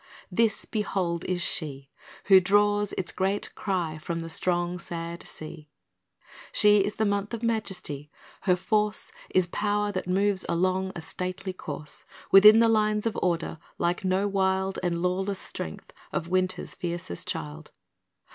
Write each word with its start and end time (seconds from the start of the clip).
This, 0.31 0.65
behold, 0.65 1.23
is 1.25 1.43
she 1.43 1.91
Who 2.25 2.39
draws 2.39 2.91
its 2.93 3.11
great 3.11 3.53
cry 3.53 3.99
from 3.99 4.17
the 4.17 4.31
strong, 4.31 4.79
sad 4.79 5.21
sea; 5.21 5.69
She 6.51 6.79
is 6.79 6.95
the 6.95 7.05
month 7.05 7.35
of 7.35 7.43
majesty. 7.43 8.09
Her 8.41 8.55
force 8.55 9.11
Is 9.29 9.45
power 9.45 9.91
that 9.91 10.07
moves 10.07 10.43
along 10.49 10.91
a 10.95 11.01
stately 11.01 11.53
course, 11.53 12.03
Within 12.31 12.57
the 12.61 12.67
lines 12.67 13.05
of 13.05 13.15
order, 13.21 13.59
like 13.77 14.03
no 14.03 14.27
wild 14.27 14.79
And 14.81 15.03
lawless 15.03 15.37
strength 15.37 15.93
of 16.11 16.27
winter's 16.29 16.73
fiercest 16.73 17.27
child. 17.27 17.69